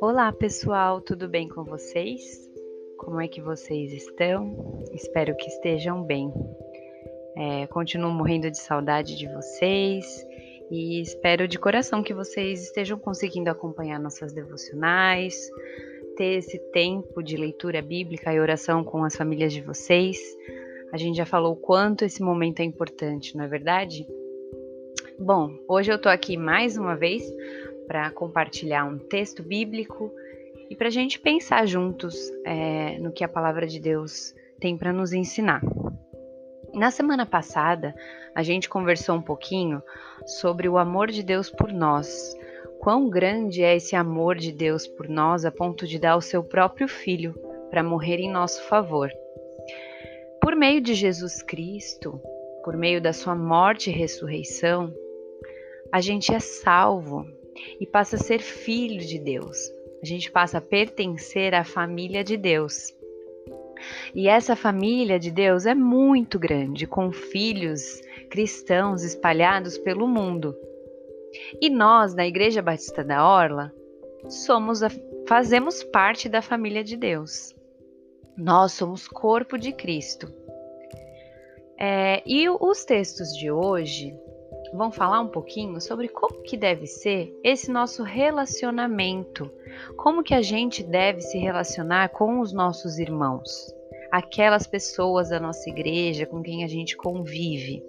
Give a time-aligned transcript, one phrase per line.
[0.00, 2.48] Olá pessoal, tudo bem com vocês?
[2.96, 4.84] Como é que vocês estão?
[4.92, 6.32] Espero que estejam bem.
[7.36, 10.24] É, continuo morrendo de saudade de vocês
[10.70, 15.50] e espero de coração que vocês estejam conseguindo acompanhar nossas devocionais,
[16.16, 20.16] ter esse tempo de leitura bíblica e oração com as famílias de vocês.
[20.92, 24.06] A gente já falou o quanto esse momento é importante, não é verdade?
[25.18, 27.24] Bom, hoje eu estou aqui mais uma vez
[27.88, 30.12] para compartilhar um texto bíblico
[30.68, 32.14] e para a gente pensar juntos
[32.44, 35.62] é, no que a palavra de Deus tem para nos ensinar.
[36.74, 37.94] Na semana passada,
[38.34, 39.82] a gente conversou um pouquinho
[40.26, 42.36] sobre o amor de Deus por nós.
[42.78, 46.44] Quão grande é esse amor de Deus por nós a ponto de dar o seu
[46.44, 47.34] próprio filho
[47.70, 49.10] para morrer em nosso favor.
[50.42, 52.20] Por meio de Jesus Cristo,
[52.62, 54.92] por meio da sua morte e ressurreição,
[55.90, 57.26] a gente é salvo
[57.80, 59.58] e passa a ser filho de Deus.
[60.02, 62.94] A gente passa a pertencer à família de Deus.
[64.14, 70.56] E essa família de Deus é muito grande, com filhos cristãos espalhados pelo mundo.
[71.60, 73.72] E nós, na Igreja Batista da Orla,
[74.28, 74.90] somos a,
[75.26, 77.54] fazemos parte da família de Deus.
[78.36, 80.32] Nós somos corpo de Cristo.
[81.78, 84.16] É, e os textos de hoje
[84.72, 89.50] vão falar um pouquinho sobre como que deve ser esse nosso relacionamento,
[89.96, 93.74] como que a gente deve se relacionar com os nossos irmãos,
[94.10, 97.82] aquelas pessoas da nossa igreja com quem a gente convive.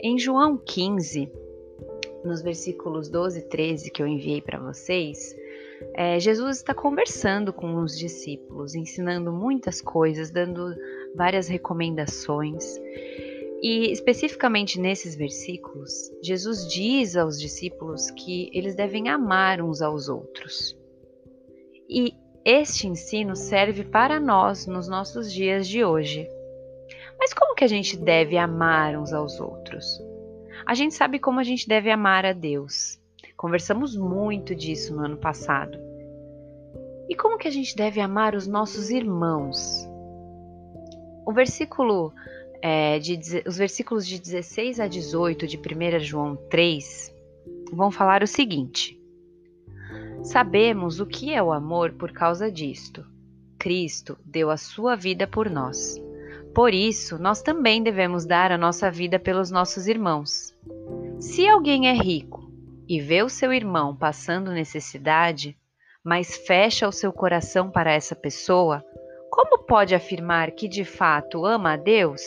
[0.00, 1.30] Em João 15,
[2.24, 5.36] nos versículos 12 e 13 que eu enviei para vocês,
[5.94, 10.74] é, Jesus está conversando com os discípulos, ensinando muitas coisas, dando
[11.14, 12.80] várias recomendações.
[13.60, 15.90] E especificamente nesses versículos,
[16.22, 20.76] Jesus diz aos discípulos que eles devem amar uns aos outros.
[21.88, 26.28] E este ensino serve para nós nos nossos dias de hoje.
[27.18, 30.00] Mas como que a gente deve amar uns aos outros?
[30.64, 33.00] A gente sabe como a gente deve amar a Deus.
[33.36, 35.78] Conversamos muito disso no ano passado.
[37.08, 39.88] E como que a gente deve amar os nossos irmãos?
[41.26, 42.12] O versículo
[42.62, 47.14] é, de, os versículos de 16 a 18 de 1 João 3
[47.72, 48.98] vão falar o seguinte:
[50.22, 53.04] Sabemos o que é o amor por causa disto.
[53.58, 55.96] Cristo deu a sua vida por nós.
[56.54, 60.54] Por isso, nós também devemos dar a nossa vida pelos nossos irmãos.
[61.20, 62.50] Se alguém é rico
[62.88, 65.56] e vê o seu irmão passando necessidade,
[66.02, 68.84] mas fecha o seu coração para essa pessoa,
[69.38, 72.20] como pode afirmar que de fato ama a Deus?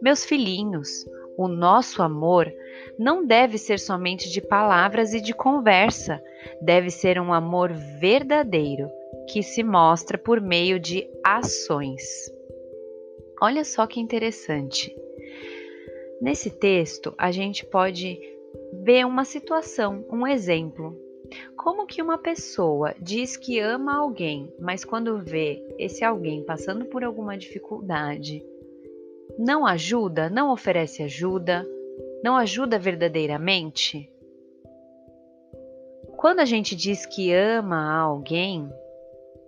[0.00, 0.88] Meus filhinhos,
[1.36, 2.48] o nosso amor
[2.96, 6.22] não deve ser somente de palavras e de conversa,
[6.62, 8.88] deve ser um amor verdadeiro
[9.28, 12.04] que se mostra por meio de ações.
[13.42, 14.94] Olha só que interessante.
[16.22, 18.20] Nesse texto, a gente pode
[18.84, 20.96] ver uma situação, um exemplo.
[21.56, 27.04] Como que uma pessoa diz que ama alguém, mas quando vê esse alguém passando por
[27.04, 28.44] alguma dificuldade,
[29.38, 31.66] não ajuda, não oferece ajuda,
[32.22, 34.10] não ajuda verdadeiramente?
[36.16, 38.70] Quando a gente diz que ama alguém,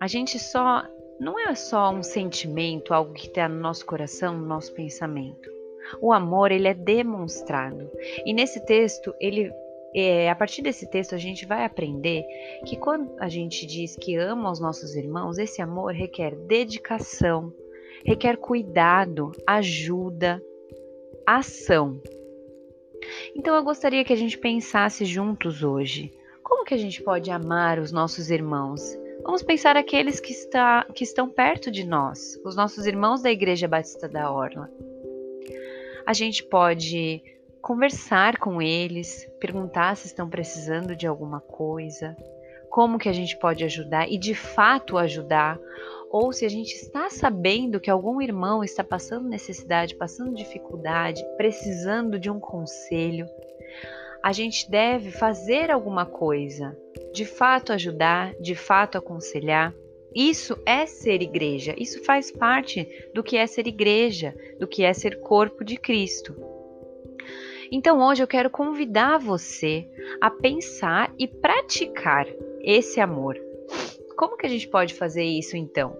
[0.00, 0.84] a gente só
[1.18, 5.50] não é só um sentimento, algo que está no nosso coração, no nosso pensamento.
[6.00, 7.90] O amor ele é demonstrado.
[8.24, 9.52] E nesse texto, ele
[9.98, 12.22] é, a partir desse texto, a gente vai aprender
[12.66, 17.50] que quando a gente diz que ama os nossos irmãos, esse amor requer dedicação,
[18.04, 20.42] requer cuidado, ajuda,
[21.26, 21.98] ação.
[23.34, 26.12] Então eu gostaria que a gente pensasse juntos hoje.
[26.42, 28.82] Como que a gente pode amar os nossos irmãos?
[29.22, 33.66] Vamos pensar aqueles que, está, que estão perto de nós, os nossos irmãos da Igreja
[33.66, 34.70] Batista da Orla.
[36.04, 37.22] A gente pode
[37.66, 42.16] conversar com eles, perguntar se estão precisando de alguma coisa,
[42.70, 45.58] como que a gente pode ajudar e de fato ajudar,
[46.08, 52.20] ou se a gente está sabendo que algum irmão está passando necessidade, passando dificuldade, precisando
[52.20, 53.26] de um conselho,
[54.22, 56.78] a gente deve fazer alguma coisa,
[57.12, 59.74] de fato ajudar, de fato aconselhar.
[60.14, 64.92] Isso é ser igreja, isso faz parte do que é ser igreja, do que é
[64.92, 66.54] ser corpo de Cristo.
[67.70, 69.88] Então hoje eu quero convidar você
[70.20, 72.26] a pensar e praticar
[72.60, 73.36] esse amor.
[74.16, 75.96] Como que a gente pode fazer isso então?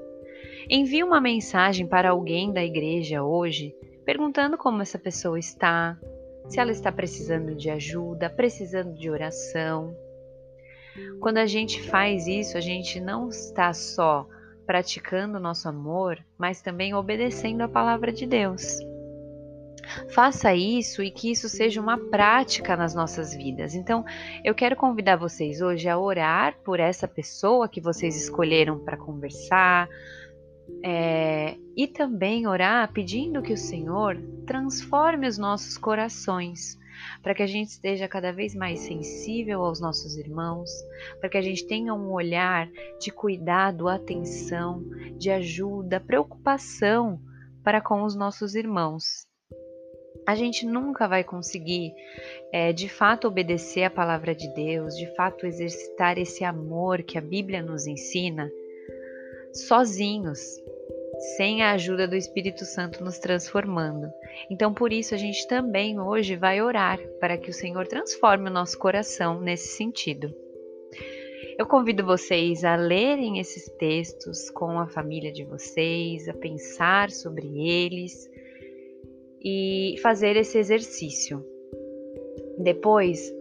[0.68, 3.74] Envie uma mensagem para alguém da igreja hoje,
[4.04, 5.98] perguntando como essa pessoa está,
[6.48, 9.94] se ela está precisando de ajuda, precisando de oração.
[11.20, 14.26] Quando a gente faz isso, a gente não está só
[14.66, 18.80] praticando o nosso amor, mas também obedecendo a palavra de Deus.
[20.10, 23.74] Faça isso e que isso seja uma prática nas nossas vidas.
[23.74, 24.04] Então,
[24.44, 29.88] eu quero convidar vocês hoje a orar por essa pessoa que vocês escolheram para conversar,
[30.82, 34.16] é, e também orar pedindo que o Senhor
[34.46, 36.78] transforme os nossos corações,
[37.22, 40.70] para que a gente esteja cada vez mais sensível aos nossos irmãos,
[41.20, 44.82] para que a gente tenha um olhar de cuidado, atenção,
[45.18, 47.20] de ajuda, preocupação
[47.62, 49.25] para com os nossos irmãos.
[50.26, 51.94] A gente nunca vai conseguir,
[52.52, 57.20] é, de fato, obedecer a palavra de Deus, de fato, exercitar esse amor que a
[57.20, 58.50] Bíblia nos ensina
[59.52, 60.40] sozinhos,
[61.36, 64.10] sem a ajuda do Espírito Santo nos transformando.
[64.50, 68.52] Então, por isso, a gente também hoje vai orar para que o Senhor transforme o
[68.52, 70.34] nosso coração nesse sentido.
[71.56, 77.46] Eu convido vocês a lerem esses textos com a família de vocês, a pensar sobre
[77.66, 78.28] eles
[79.48, 81.40] e fazer esse exercício.
[82.58, 83.32] Depois,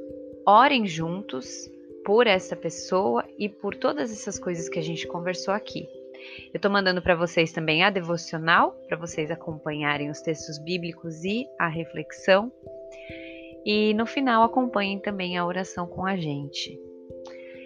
[0.45, 1.67] orem juntos
[2.05, 5.87] por essa pessoa e por todas essas coisas que a gente conversou aqui.
[6.53, 11.47] Eu estou mandando para vocês também a devocional, para vocês acompanharem os textos bíblicos e
[11.57, 12.51] a reflexão.
[13.65, 16.79] E no final acompanhem também a oração com a gente.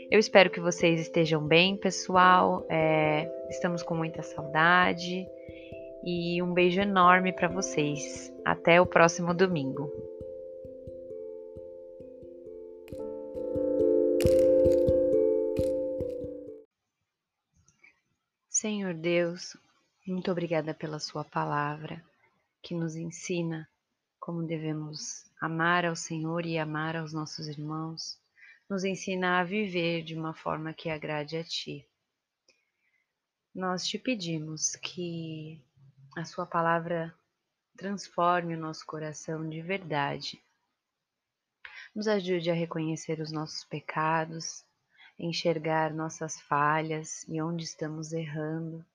[0.10, 2.66] Eu espero que vocês estejam bem, pessoal.
[2.70, 5.28] É, estamos com muita saudade.
[6.04, 8.34] E um beijo enorme para vocês.
[8.46, 9.92] Até o próximo domingo.
[18.50, 19.56] Senhor Deus,
[20.06, 22.04] muito obrigada pela Sua palavra
[22.62, 23.68] que nos ensina
[24.30, 28.20] como devemos amar ao Senhor e amar aos nossos irmãos,
[28.70, 31.84] nos ensina a viver de uma forma que agrade a Ti.
[33.56, 35.60] Nós te pedimos que
[36.16, 37.14] a Sua palavra
[37.78, 40.42] transforme o nosso coração de verdade.
[41.96, 44.66] Nos ajude a reconhecer os nossos pecados,
[45.18, 48.86] enxergar nossas falhas e onde estamos errando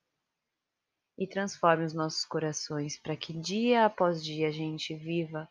[1.17, 5.47] e transforme os nossos corações para que dia após dia a gente viva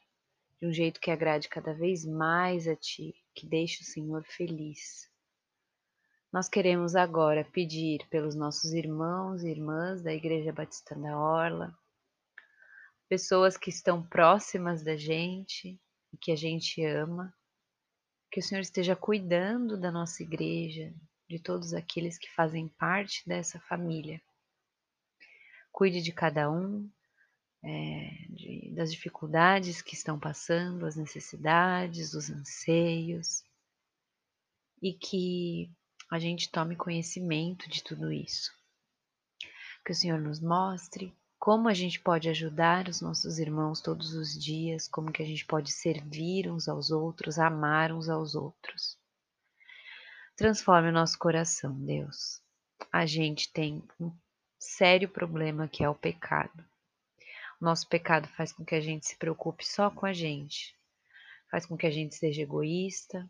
[0.61, 5.11] de um jeito que agrade cada vez mais a Ti, que deixe o Senhor feliz.
[6.35, 11.73] Nós queremos agora pedir pelos nossos irmãos e irmãs da Igreja Batista da Orla,
[13.09, 15.81] pessoas que estão próximas da gente
[16.13, 17.33] e que a gente ama,
[18.33, 20.93] que o Senhor esteja cuidando da nossa igreja,
[21.31, 24.21] de todos aqueles que fazem parte dessa família.
[25.71, 26.91] Cuide de cada um,
[27.63, 33.45] é, de, das dificuldades que estão passando, as necessidades, os anseios,
[34.83, 35.71] e que
[36.15, 38.53] a gente tome conhecimento de tudo isso.
[39.85, 44.33] Que o Senhor nos mostre como a gente pode ajudar os nossos irmãos todos os
[44.33, 48.97] dias, como que a gente pode servir uns aos outros, amar uns aos outros.
[50.37, 52.41] Transforme o nosso coração, Deus.
[52.93, 54.13] A gente tem um
[54.57, 56.65] sério problema que é o pecado.
[57.61, 60.77] O nosso pecado faz com que a gente se preocupe só com a gente,
[61.51, 63.29] faz com que a gente seja egoísta,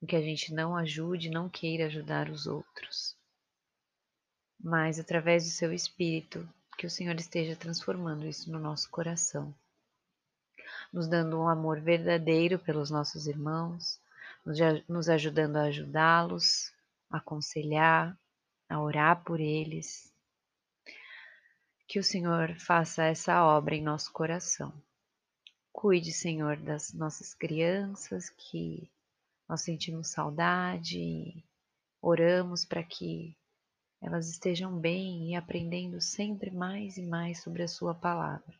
[0.00, 3.16] com que a gente não ajude, não queira ajudar os outros.
[4.60, 9.54] Mas através do seu espírito, que o Senhor esteja transformando isso no nosso coração,
[10.92, 14.00] nos dando um amor verdadeiro pelos nossos irmãos,
[14.88, 16.72] nos ajudando a ajudá-los,
[17.10, 18.16] aconselhar,
[18.68, 20.12] a orar por eles.
[21.86, 24.72] Que o Senhor faça essa obra em nosso coração.
[25.72, 28.90] Cuide, Senhor, das nossas crianças que
[29.48, 31.44] nós sentimos saudade e
[32.02, 33.34] oramos para que
[34.00, 38.54] elas estejam bem e aprendendo sempre mais e mais sobre a Sua palavra.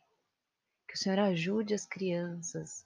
[0.87, 2.85] Que o Senhor ajude as crianças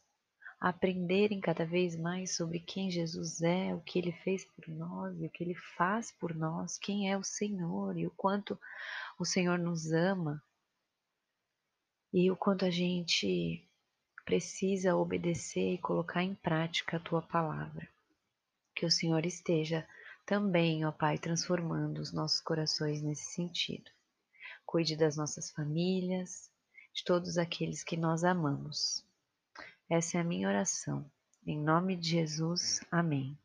[0.60, 5.20] a aprenderem cada vez mais sobre quem Jesus é, o que Ele fez por nós
[5.20, 8.60] e o que Ele faz por nós, quem é o Senhor e o quanto
[9.18, 10.44] o Senhor nos ama
[12.14, 13.68] e o quanto a gente
[14.24, 17.93] precisa obedecer e colocar em prática a Tua palavra.
[18.84, 19.88] Que o Senhor esteja
[20.26, 23.90] também, ó Pai, transformando os nossos corações nesse sentido.
[24.66, 26.52] Cuide das nossas famílias,
[26.94, 29.06] de todos aqueles que nós amamos.
[29.90, 31.10] Essa é a minha oração.
[31.48, 33.40] Em nome de Jesus, amém.